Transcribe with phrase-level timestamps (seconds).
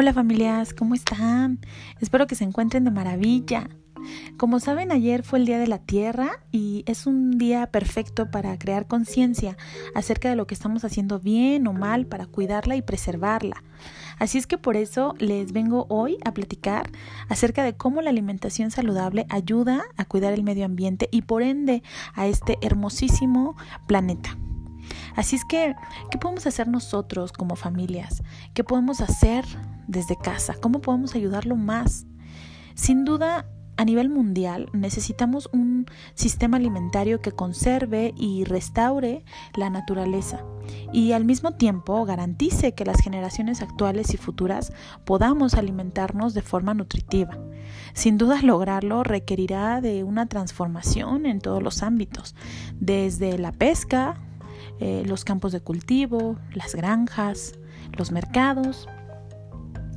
[0.00, 1.58] Hola familias, ¿cómo están?
[2.00, 3.68] Espero que se encuentren de maravilla.
[4.36, 8.56] Como saben, ayer fue el Día de la Tierra y es un día perfecto para
[8.60, 9.56] crear conciencia
[9.96, 13.64] acerca de lo que estamos haciendo bien o mal para cuidarla y preservarla.
[14.20, 16.92] Así es que por eso les vengo hoy a platicar
[17.28, 21.82] acerca de cómo la alimentación saludable ayuda a cuidar el medio ambiente y por ende
[22.14, 23.56] a este hermosísimo
[23.88, 24.38] planeta.
[25.16, 25.74] Así es que,
[26.12, 28.22] ¿qué podemos hacer nosotros como familias?
[28.54, 29.44] ¿Qué podemos hacer
[29.88, 30.54] desde casa?
[30.60, 32.06] ¿Cómo podemos ayudarlo más?
[32.74, 33.46] Sin duda,
[33.78, 39.24] a nivel mundial necesitamos un sistema alimentario que conserve y restaure
[39.54, 40.44] la naturaleza
[40.92, 44.72] y al mismo tiempo garantice que las generaciones actuales y futuras
[45.04, 47.38] podamos alimentarnos de forma nutritiva.
[47.92, 52.34] Sin duda lograrlo requerirá de una transformación en todos los ámbitos,
[52.80, 54.20] desde la pesca,
[54.80, 57.52] eh, los campos de cultivo, las granjas,
[57.92, 58.88] los mercados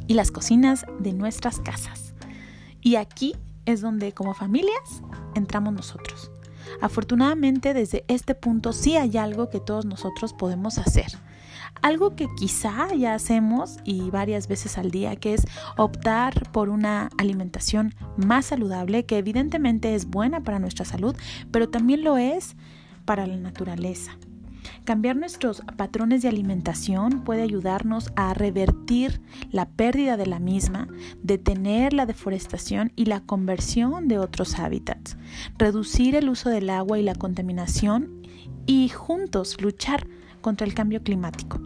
[0.07, 2.13] y las cocinas de nuestras casas.
[2.81, 3.35] Y aquí
[3.66, 5.03] es donde como familias
[5.35, 6.31] entramos nosotros.
[6.81, 11.11] Afortunadamente desde este punto sí hay algo que todos nosotros podemos hacer.
[11.81, 17.09] Algo que quizá ya hacemos y varias veces al día, que es optar por una
[17.17, 21.16] alimentación más saludable, que evidentemente es buena para nuestra salud,
[21.49, 22.55] pero también lo es
[23.05, 24.17] para la naturaleza.
[24.85, 30.88] Cambiar nuestros patrones de alimentación puede ayudarnos a revertir la pérdida de la misma,
[31.21, 35.17] detener la deforestación y la conversión de otros hábitats,
[35.59, 38.23] reducir el uso del agua y la contaminación
[38.65, 40.07] y juntos luchar
[40.41, 41.61] contra el cambio climático.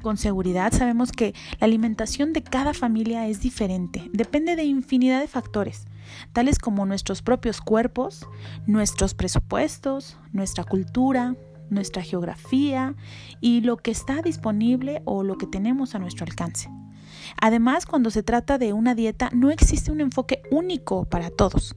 [0.00, 5.26] Con seguridad sabemos que la alimentación de cada familia es diferente, depende de infinidad de
[5.26, 5.86] factores,
[6.32, 8.26] tales como nuestros propios cuerpos,
[8.64, 11.34] nuestros presupuestos, nuestra cultura,
[11.70, 12.94] nuestra geografía
[13.40, 16.68] y lo que está disponible o lo que tenemos a nuestro alcance.
[17.40, 21.76] Además, cuando se trata de una dieta, no existe un enfoque único para todos,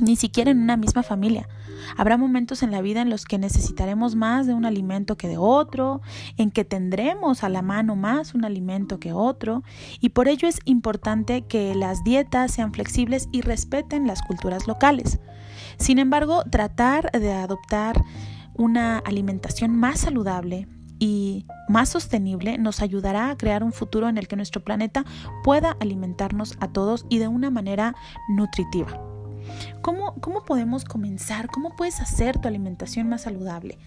[0.00, 1.48] ni siquiera en una misma familia.
[1.96, 5.36] Habrá momentos en la vida en los que necesitaremos más de un alimento que de
[5.36, 6.00] otro,
[6.36, 9.62] en que tendremos a la mano más un alimento que otro,
[10.00, 15.18] y por ello es importante que las dietas sean flexibles y respeten las culturas locales.
[15.78, 18.02] Sin embargo, tratar de adoptar
[18.54, 20.68] una alimentación más saludable
[20.98, 25.04] y más sostenible nos ayudará a crear un futuro en el que nuestro planeta
[25.42, 27.94] pueda alimentarnos a todos y de una manera
[28.28, 29.00] nutritiva.
[29.80, 31.48] ¿Cómo, ¿Cómo, podemos comenzar?
[31.48, 33.78] ¿Cómo puedes hacer tu alimentación más saludable?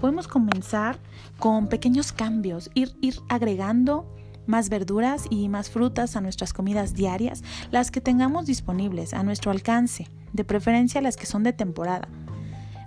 [0.00, 0.98] Podemos comenzar
[1.38, 4.06] con pequeños cambios, ir, ir agregando
[4.46, 9.50] más verduras y más frutas a nuestras comidas diarias, las que tengamos disponibles a nuestro
[9.50, 12.08] alcance, de preferencia las que son de temporada,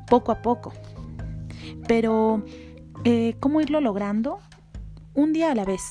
[0.07, 0.73] poco a poco.
[1.88, 2.44] Pero,
[3.03, 4.40] eh, ¿cómo irlo logrando?
[5.14, 5.81] Un día a la vez,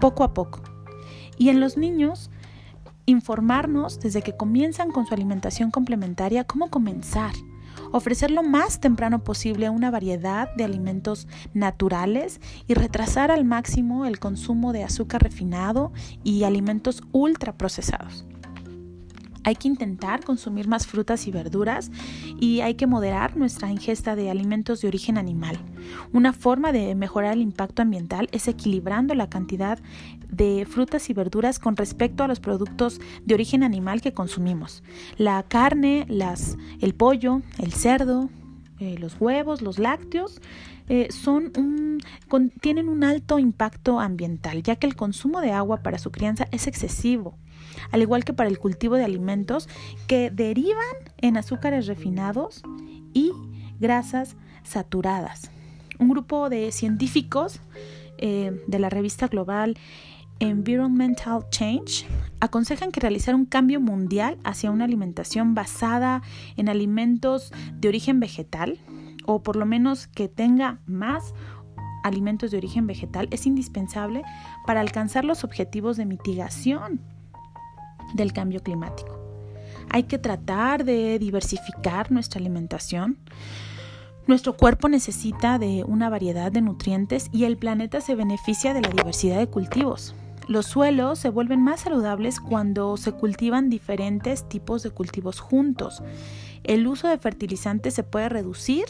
[0.00, 0.62] poco a poco.
[1.38, 2.30] Y en los niños,
[3.06, 7.32] informarnos desde que comienzan con su alimentación complementaria, cómo comenzar.
[7.90, 14.18] Ofrecer lo más temprano posible una variedad de alimentos naturales y retrasar al máximo el
[14.18, 15.92] consumo de azúcar refinado
[16.22, 18.26] y alimentos ultraprocesados
[19.44, 21.90] hay que intentar consumir más frutas y verduras
[22.40, 25.58] y hay que moderar nuestra ingesta de alimentos de origen animal.
[26.12, 29.78] Una forma de mejorar el impacto ambiental es equilibrando la cantidad
[30.28, 34.82] de frutas y verduras con respecto a los productos de origen animal que consumimos.
[35.18, 38.30] La carne, las, el pollo, el cerdo,
[38.78, 40.40] eh, los huevos, los lácteos,
[40.88, 42.02] eh, son un,
[42.60, 46.66] tienen un alto impacto ambiental, ya que el consumo de agua para su crianza es
[46.66, 47.38] excesivo
[47.90, 49.68] al igual que para el cultivo de alimentos
[50.06, 50.82] que derivan
[51.18, 52.62] en azúcares refinados
[53.12, 53.32] y
[53.80, 55.50] grasas saturadas.
[55.98, 57.60] Un grupo de científicos
[58.18, 59.76] eh, de la revista global
[60.42, 62.06] Environmental Change
[62.40, 66.22] aconsejan que realizar un cambio mundial hacia una alimentación basada
[66.56, 68.80] en alimentos de origen vegetal,
[69.24, 71.32] o por lo menos que tenga más
[72.02, 74.22] alimentos de origen vegetal, es indispensable
[74.66, 77.00] para alcanzar los objetivos de mitigación
[78.14, 79.18] del cambio climático.
[79.90, 83.18] Hay que tratar de diversificar nuestra alimentación.
[84.26, 88.88] Nuestro cuerpo necesita de una variedad de nutrientes y el planeta se beneficia de la
[88.88, 90.14] diversidad de cultivos.
[90.48, 96.02] Los suelos se vuelven más saludables cuando se cultivan diferentes tipos de cultivos juntos.
[96.64, 98.84] El uso de fertilizantes se puede reducir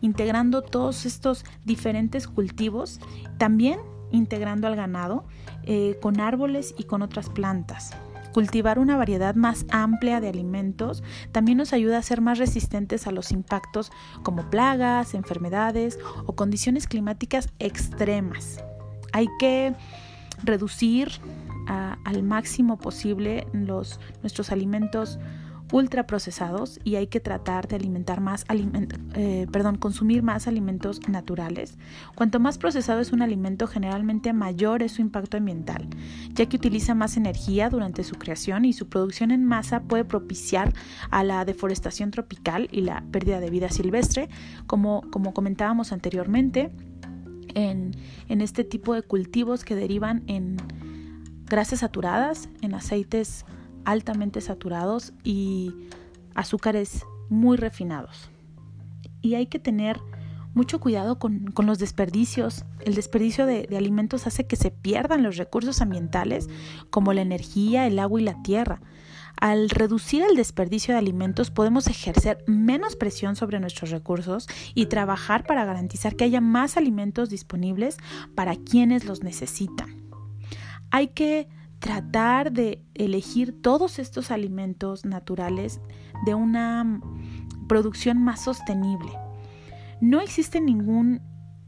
[0.00, 3.00] integrando todos estos diferentes cultivos,
[3.38, 3.78] también
[4.10, 5.24] integrando al ganado
[5.62, 7.92] eh, con árboles y con otras plantas.
[8.32, 11.02] Cultivar una variedad más amplia de alimentos
[11.32, 13.92] también nos ayuda a ser más resistentes a los impactos
[14.22, 18.64] como plagas, enfermedades o condiciones climáticas extremas.
[19.12, 19.74] Hay que
[20.42, 21.10] reducir
[21.66, 25.18] al máximo posible los, nuestros alimentos
[25.72, 28.44] ultraprocesados y hay que tratar de alimentar más
[29.14, 31.78] eh, perdón, consumir más alimentos naturales.
[32.14, 35.88] Cuanto más procesado es un alimento, generalmente mayor es su impacto ambiental,
[36.34, 40.72] ya que utiliza más energía durante su creación y su producción en masa puede propiciar
[41.10, 44.28] a la deforestación tropical y la pérdida de vida silvestre,
[44.66, 46.70] como, como comentábamos anteriormente.
[47.54, 47.94] En,
[48.30, 50.56] en este tipo de cultivos que derivan en
[51.44, 53.44] grasas saturadas, en aceites
[53.84, 55.72] altamente saturados y
[56.34, 58.30] azúcares muy refinados.
[59.20, 60.00] Y hay que tener
[60.54, 62.64] mucho cuidado con, los desperdicios.
[62.80, 66.48] El desperdicio de, de, alimentos hace que se pierdan los recursos ambientales
[66.90, 68.80] como la energía, el agua y la tierra.
[69.40, 75.44] Al reducir el desperdicio de alimentos podemos ejercer menos presión sobre nuestros recursos y trabajar
[75.44, 77.96] para garantizar que haya más alimentos disponibles
[78.34, 80.02] para quienes los necesitan.
[80.90, 81.48] Hay que
[81.82, 85.80] tratar de elegir todos estos alimentos naturales
[86.24, 87.00] de una
[87.66, 89.10] producción más sostenible.
[90.00, 91.20] No existe ningún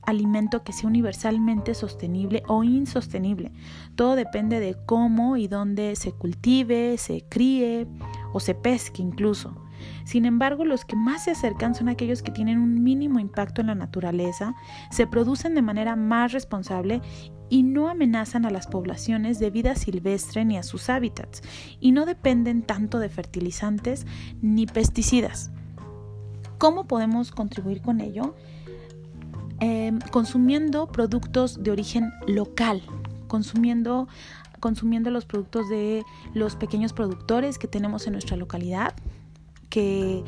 [0.02, 3.50] alimento que sea universalmente sostenible o insostenible.
[3.96, 7.88] Todo depende de cómo y dónde se cultive, se críe
[8.32, 9.63] o se pesque incluso.
[10.04, 13.68] Sin embargo, los que más se acercan son aquellos que tienen un mínimo impacto en
[13.68, 14.54] la naturaleza,
[14.90, 17.00] se producen de manera más responsable
[17.48, 21.42] y no amenazan a las poblaciones de vida silvestre ni a sus hábitats,
[21.80, 24.06] y no dependen tanto de fertilizantes
[24.40, 25.50] ni pesticidas.
[26.58, 28.34] ¿Cómo podemos contribuir con ello?
[29.60, 32.82] Em, consumiendo productos de origen local,
[33.28, 34.08] consumiendo,
[34.60, 38.94] consumiendo los productos de los pequeños productores que tenemos en nuestra localidad,
[39.74, 40.22] que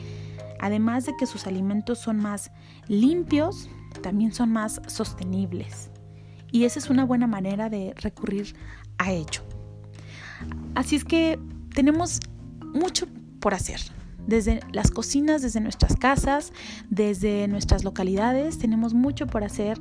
[0.59, 2.51] además de que sus alimentos son más
[2.89, 3.71] limpios,
[4.03, 5.91] también son más sostenibles.
[6.51, 8.57] Y esa es una buena manera de recurrir
[8.99, 9.43] a ello.
[10.75, 11.39] Así es que
[11.75, 12.19] tenemos
[12.75, 13.07] mucho
[13.39, 13.81] por hacer.
[14.27, 16.53] Desde las cocinas, desde nuestras casas,
[16.91, 19.79] desde nuestras localidades, tenemos mucho por hacer.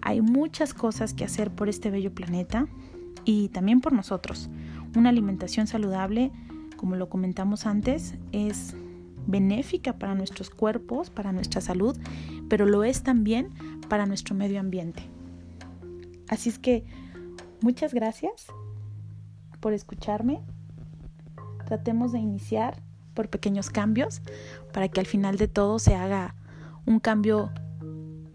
[0.00, 2.66] Hay muchas cosas que hacer por este bello planeta
[3.26, 4.48] y también por nosotros.
[4.96, 6.32] Una alimentación saludable,
[6.78, 8.74] como lo comentamos antes, es
[9.26, 11.96] benéfica para nuestros cuerpos, para nuestra salud,
[12.48, 13.50] pero lo es también
[13.88, 15.02] para nuestro medio ambiente.
[16.28, 16.84] Así es que
[17.60, 18.46] muchas gracias
[19.60, 20.40] por escucharme.
[21.66, 22.82] Tratemos de iniciar
[23.14, 24.22] por pequeños cambios
[24.72, 26.34] para que al final de todo se haga
[26.86, 27.52] un cambio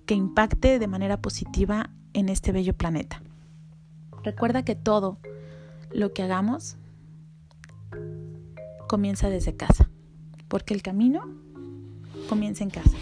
[0.05, 3.21] que impacte de manera positiva en este bello planeta.
[4.23, 5.19] Recuerda que todo
[5.91, 6.77] lo que hagamos
[8.87, 9.89] comienza desde casa,
[10.47, 11.27] porque el camino
[12.29, 12.95] comienza en casa.